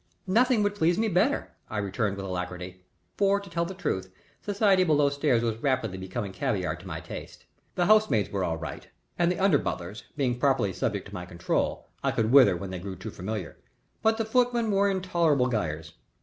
[0.25, 2.81] "Nothing would please me better," I returned with alacrity;
[3.17, 7.45] for, to tell the truth, society below stairs was rapidly becoming caviar to my taste.
[7.75, 8.87] The housemaids were all right,
[9.19, 12.79] and the under butlers, being properly subject to my control, I could wither when they
[12.79, 13.59] grew too familiar,
[14.01, 15.93] but the footmen were intolerable guyers.